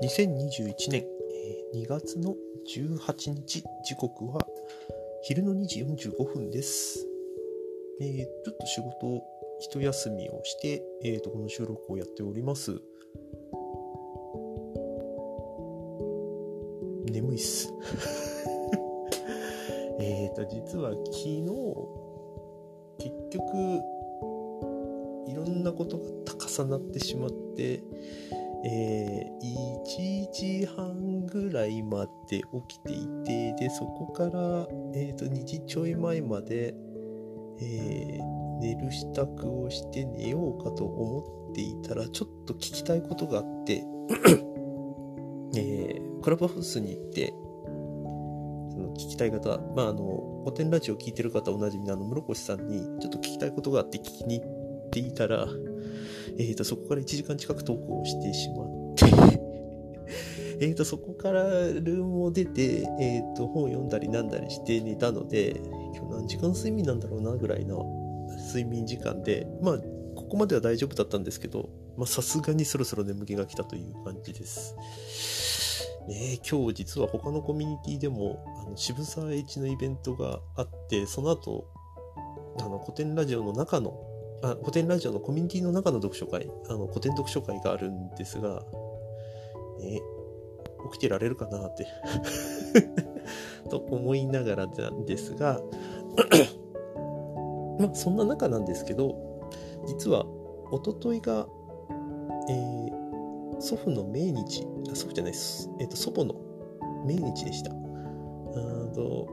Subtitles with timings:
[0.00, 1.04] 2021年
[1.74, 2.36] 2月の
[2.72, 4.46] 18日、時刻は
[5.22, 7.04] 昼の2時45分です。
[8.00, 9.24] えーちょっと仕事を
[9.58, 12.80] 一休みをして、えーと、この収録をやっております。
[17.10, 17.72] 眠いっす。
[19.98, 21.42] えっと、実は昨日、
[22.98, 23.82] 結局、
[25.26, 26.04] いろんなことが
[26.48, 27.82] 重なってしまって、
[28.64, 36.74] えー1時半ぐらいまで起きていて、で、そこから、えっ、と、2時ちょい前まで、
[37.60, 43.84] えー寝る支度をして寝ようかと思っていたら、ちょっと聞きたいことがあって、
[45.56, 47.32] えークラブハウスに行って、
[48.72, 55.46] その聞きたい方、まあ、あの、古典ラジオを聞いてる方おなじみのあの、室越さんに、ちょっと聞きたいことがあって聞きに行っていたら、
[56.38, 59.38] えーと、そこから1時間近く投稿してしまって、
[60.60, 65.60] えーと、そこからルームを出て、えーと、本を読んだりなんだりして寝たので、
[65.96, 67.84] 今日何時間睡眠なんだろうなぐらいの
[68.48, 69.78] 睡眠時間で、まあ、
[70.16, 74.74] ここまでは大丈夫だったんですけど、ま、さすがにそろそろ眠気が来たという感じです。
[76.08, 81.66] ね今日実は他のコミュニティでも、あの渋沢栄一のイベントがあって、その後、
[82.60, 84.07] あの古典ラジオの中の
[84.42, 88.62] あ古典ラジオのコミュニティの中の読書会、あの古典読書会があるんですが、
[89.80, 90.00] ね、
[90.92, 91.86] 起きてられるかなって
[93.70, 95.60] と思いながらなんですが、
[97.78, 99.16] まあそんな中なんですけど、
[99.86, 100.26] 実は
[100.72, 101.48] 一昨日が、
[102.48, 102.98] えー
[103.60, 106.34] 祖父の命日、あ祖父じゃないです、えっ、と祖母の
[107.04, 107.72] 命日でした。
[107.72, 109.26] あの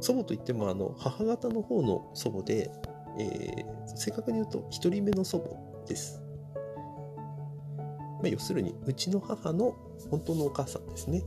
[0.00, 2.70] 祖母といってもあの母方の方の祖母で、
[3.18, 6.20] えー正確に言うと1人目の祖母です。
[8.20, 9.74] まあ、要するにうちの母の
[10.10, 11.22] 本当のお母さんですね。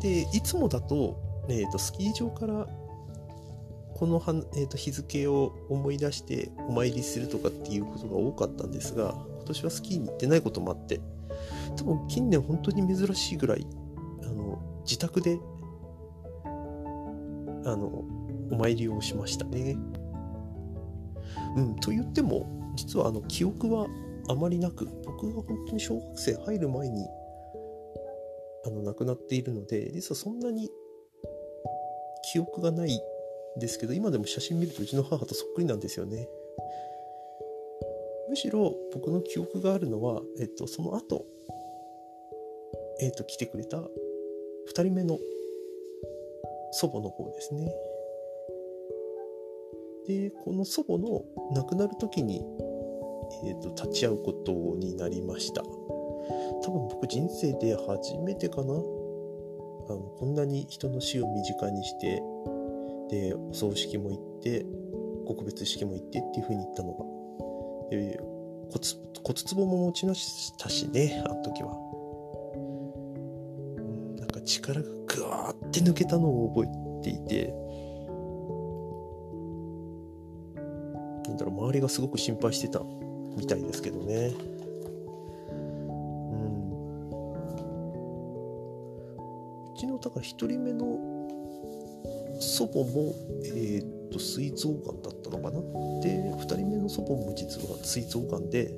[0.00, 1.16] でいつもだと,、
[1.48, 2.66] えーとスキー場から
[3.94, 11.00] このは、えーと日付を思い出してお参りするとかっていうことが多かったんですが今年はスキーに行ってないこともあって
[11.76, 13.66] 多分近年本当に珍しいぐらい
[14.22, 15.38] あの自宅で
[17.64, 18.04] あの
[18.50, 19.76] お参りをしましたね。
[21.56, 23.86] うん、と言っても実はあの記憶は
[24.28, 27.06] あまりなく僕が本当に小学生入る前に
[28.66, 30.70] あの亡くなっているので実はそんなに
[32.32, 33.00] 記憶がない
[33.58, 36.28] ですけど今でも写真見るとうちの母とそっくりなんですよね。
[38.28, 41.24] むしろ僕の記憶があるのは、えっと、その後、
[43.00, 43.86] えっと、来てくれた2
[44.82, 45.18] 人目の
[46.72, 47.72] 祖母の方ですね。
[50.06, 51.22] で、この祖母の
[51.54, 52.44] 亡くなる時に、
[53.44, 55.62] えっと、立ち会うことになりました。
[55.62, 62.22] 多分僕人生で初めてかなあのこんなに人の死を身近にして、
[63.10, 64.66] で、お葬式も行って、
[65.26, 67.04] 告別式も行ってっていう風に言ったのが。
[67.90, 68.20] で
[68.70, 68.84] 骨
[69.24, 71.72] 骨壺も持ちましたしね、あの時は。
[73.76, 76.68] うんなんか力がぐわーって抜けたのを覚え
[77.02, 77.52] ていて、
[81.28, 82.80] なんだろう、周りがすごく心配してた
[83.36, 84.32] みたいですけどね。
[85.50, 86.68] うん。
[89.74, 90.98] うちの、だから一人目の
[92.40, 93.14] 祖母も、
[93.44, 95.60] えーっと、膵臓がんだったのかな
[96.00, 98.70] で、二人目の祖母も実は膵臓がんで、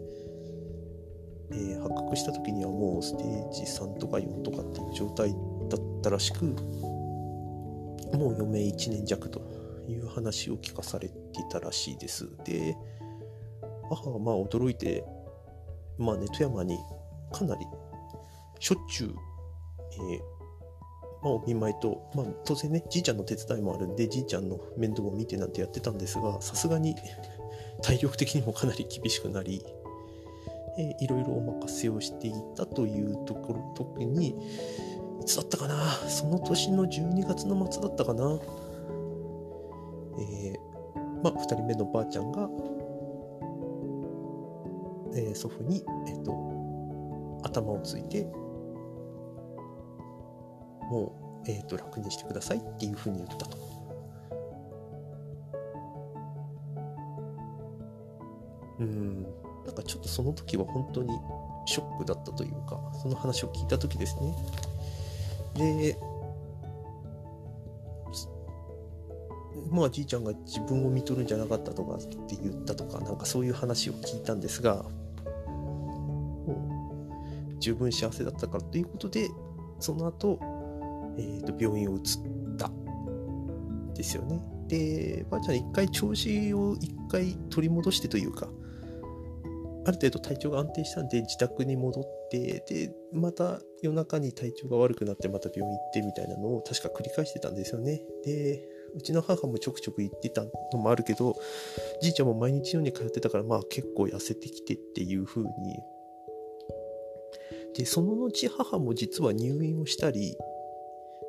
[1.53, 5.37] えー発覚した時にはもうステージ3とか4とかっていう状態だ
[6.01, 9.41] ったらしく、もう余命1年弱と
[9.89, 12.29] いう話を聞かされていたらしいです。
[12.45, 12.77] で、
[13.89, 15.05] 母はまあ驚いて、
[15.99, 16.79] まあね、富山に
[17.31, 17.67] かなり
[18.59, 19.15] しょっちゅう、
[19.93, 20.21] えー
[21.23, 26.97] まあ、お見舞いと、まあ、当然ね、じいちゃんの手伝いもあるんで、じいちゃんの面倒を見てなんてやってたんですが、さすがに
[27.83, 29.63] 体力的にもかなり厳しくなり、
[30.79, 34.35] えーいろいろお任せをしていたというところ、特に、
[35.21, 35.75] いつだったかな、
[36.09, 38.39] その年の12月の末だったかな、
[40.19, 40.59] えー
[41.23, 42.49] まあ、2人目のばあちゃんが、
[45.15, 46.51] えー祖父に、えっと
[47.43, 48.25] 頭をついて
[50.91, 53.59] もう、えー、と楽にしてくださいっていうふうに言ったと。
[58.81, 59.23] うん
[59.67, 61.13] なんかちょっとその時は本当に
[61.67, 64.35] ショックだったというかその話を聞いた時ですね。
[65.55, 65.97] で
[69.71, 74.85] まあじいちゃんが自分を見とるんじゃなかったとかって言ったとかなんかそういう話を聞いたんですが
[77.61, 79.29] 十分幸せだったからということで
[79.79, 80.39] その後、
[81.19, 82.01] えー、と病院を移っ
[82.57, 82.71] た
[83.95, 84.41] ですよね。
[84.67, 88.49] でばあちゃん一回調子を一回取り戻してというか
[89.85, 98.03] ある程度体調が安定したんで自宅に戻ってでまた夜中に体調が悪くなってまた病院行ってみたいなのを確か繰り返してたんですよね。
[98.25, 101.37] でうちの母もちょくちょく行ってたのもあるけど
[102.03, 105.49] じいちゃんも毎日のように通ってたからまあ結構痩せてきてっていう風に。
[107.77, 110.37] でその後母も実は入院をしたり、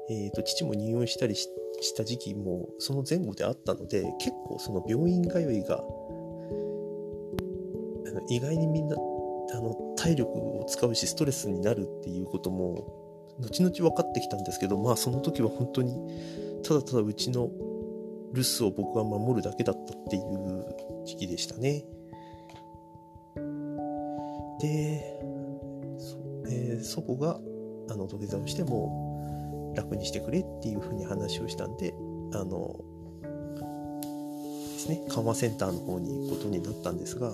[0.10, 1.48] えー、と父も入院したりし
[1.96, 5.84] た時期もその前後であったので結構その病院通いが
[8.30, 15.94] 意外にみんなあの体力を使うしストレスになるっていうことも後々分かってきたんですけどまあその時は本当に
[16.64, 17.52] ただただうちの
[18.34, 21.84] 留守を僕は守るだけだったっていう時期でしたね。
[24.60, 25.20] で、
[26.50, 27.40] えー、祖母が
[27.92, 31.94] あの土下座をしても楽にしてくれっていうふうに話をしたんで
[32.34, 32.80] あの
[33.22, 37.34] ですね緩和センターの方に行くことになったんですが、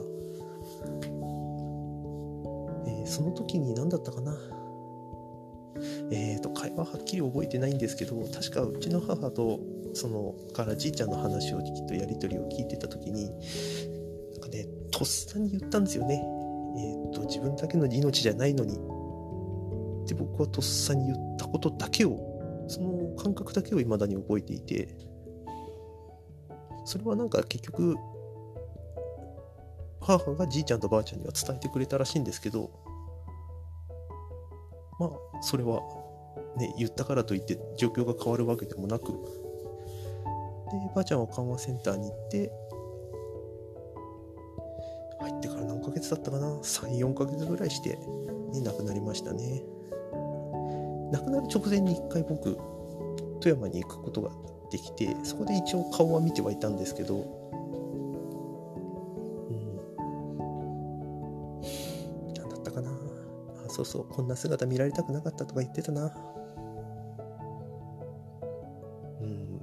[3.08, 4.38] その時に何だったかな？
[6.12, 9.60] えーと、会話はっきり覚えてないんですけど確かうちの母と
[9.94, 24.96] そのからじいちゃんの話をきっとやり取りを聞いてた時になんかねとっさに言ったんですよね、えーと、自分だけの命じゃないのにって僕はとっさに言ったことだけをその感覚だけを未だに覚えていて
[26.86, 27.96] それはなんか結局
[30.02, 32.72] 母がじいちゃんとばあちゃんには伝えてくれたらしいんですけど
[35.00, 35.10] まあ
[35.42, 35.82] それは
[36.58, 39.12] ね言ったからといって状況が変わるわけでもなく。
[40.70, 42.52] でばあちゃんは緩和センターに行って
[45.22, 47.98] 入ってから何ヶ月だったかな？34ヶ月ぐらいして
[48.52, 49.64] に亡くなりましたね。
[51.12, 52.58] 亡くなる直前に一回僕
[53.40, 54.32] 富山に行くことが
[54.72, 57.37] できてそこで一応顔は見てはいたんですけど
[63.78, 66.12] そうそう、こんな姿見られたくなかったとか言ってたな。
[69.22, 69.60] うん。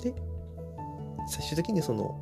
[0.00, 0.14] で、
[1.28, 2.14] 最終的にその、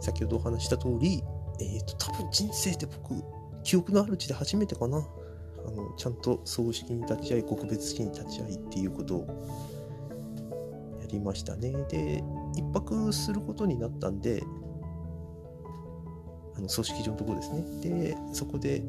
[0.00, 1.24] 先ほどお話した通り、
[1.58, 3.20] えっ、ー、と、多分人生で僕、
[3.64, 4.98] 記憶のあるうちで初めてかな。
[5.66, 9.26] あの、ちゃんと葬式に立ち会い、告別式に立ち会いっていうことを
[11.00, 11.72] やりましたね。
[11.88, 12.22] で、
[12.54, 14.44] 一泊することになったんで、
[16.56, 17.64] あの組織上のところですね。
[17.80, 18.82] で、そこで、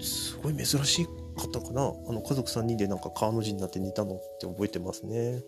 [0.00, 1.10] すごい珍しか
[1.46, 1.82] ったかな。
[1.82, 5.42] あの家族3人でなんか川の字になって寝たのって覚えてますね。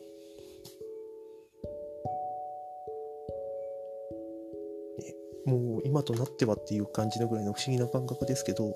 [5.46, 8.75] もう今となってはっていう感じのぐらいの不思議な感覚ですけど、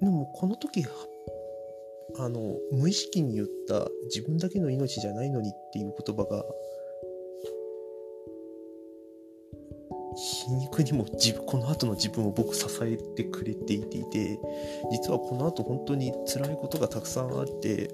[0.00, 0.82] でもこの時
[2.16, 6.44] あの無意識に言った自分だけの命じゃないのにっていう言葉が
[10.16, 14.38] 皮肉にも自分この後の自分を僕支えてくれていて
[14.92, 17.90] 実はこの後本当に辛いことがたくさんあって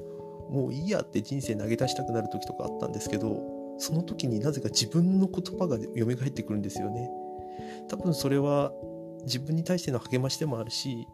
[0.51, 3.41] もういいやって人生投げ出したくなる時とかあったんですけど
[3.79, 7.11] その時になぜか自分の言葉が蘇ってくるんですよね。
[7.89, 8.73] 多分それは
[9.23, 11.09] 自分に対しての励ましでもあるし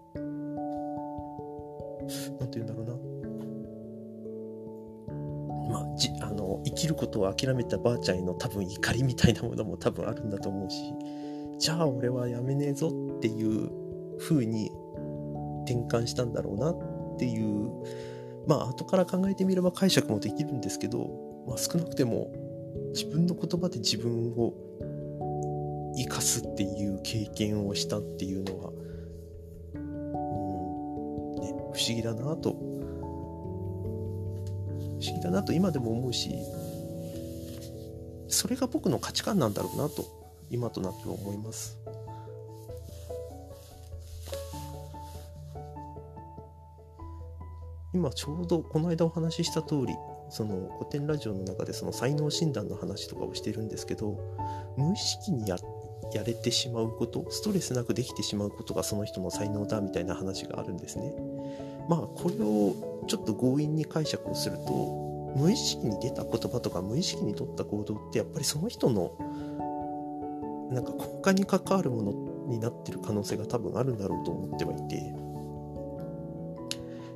[2.38, 2.85] 何て言うんだろう
[6.76, 10.94] きることを諦めたばあちゃんへの多分怒りみたいなものも多分あるんだと思うし
[11.58, 13.70] じゃあ俺はやめねえぞっていう
[14.18, 14.70] 風に
[15.64, 17.70] 転換したんだろうなっていう
[18.46, 21.10] まあ後から考えてみれば解釈もできるんですけど、
[21.48, 22.30] まあ、少なくても
[22.94, 24.54] 自分の言葉で自分を
[25.96, 28.70] 生かすっていう経験をしたっていうのは
[29.74, 32.76] うんね不思議だなと。
[34.96, 36.30] 不思議だなと今でも思うし
[38.36, 40.04] それが僕の価値観なんだろうなと
[40.50, 41.78] 今となっては思います
[47.94, 49.94] 今ちょうどこの間お話しした通り
[50.28, 54.18] その古典ラジオの中でその才能診断の話とかをしてるんですけど
[54.76, 55.56] 無意識にや
[56.12, 61.12] やれてしまうことストレスなくできてしまうことがその人の才能だみたいな話があるんですね。
[61.88, 69.12] まあこれをちょっと強引に解釈をすると無意識に出た言葉とか無意識に取った行動ってやっぱりその人の
[70.72, 72.12] なんか国家に関わるもの
[72.48, 75.14] になってる可能性が多分あるんだろうと思ってはいて、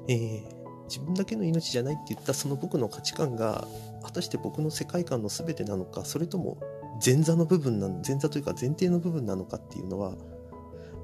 [0.09, 3.67] えー、自分だけの命じゃないって言ったその僕の価値観が
[4.03, 6.59] 果たして僕の世界観の全てなのかそれとも
[7.05, 10.15] 前座の部分なの前座というか前提の部分なのかっていうのは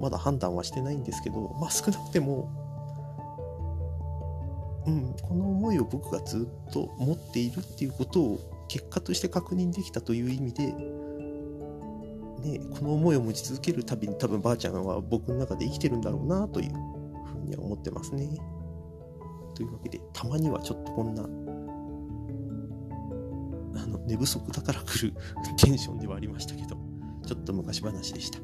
[0.00, 2.65] まだ判断はしてないんですけどまあ少なくても
[4.86, 10.74] うんこの思いを僕がずっと持っているっていうことを結果として確認できたという意味で
[12.46, 18.28] ね、この思いを持ち続けるたびに多分ばあちゃんは僕の中で生きてるんだろうなというふうには思ってますね。
[19.54, 21.26] というわけでたまにはちょっとこんなあ
[23.86, 25.14] の寝不足だから来る
[25.58, 26.76] テンションではありましたけど
[27.26, 28.38] ちょっと昔話でした。